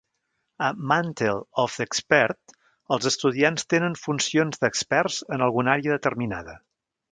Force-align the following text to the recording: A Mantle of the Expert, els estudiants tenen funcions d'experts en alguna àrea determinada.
A 0.57 0.73
Mantle 0.91 1.41
of 1.63 1.75
the 1.81 1.85
Expert, 1.89 2.55
els 2.97 3.09
estudiants 3.11 3.69
tenen 3.75 3.99
funcions 4.07 4.65
d'experts 4.65 5.21
en 5.37 5.47
alguna 5.49 5.79
àrea 5.79 5.97
determinada. 6.01 6.61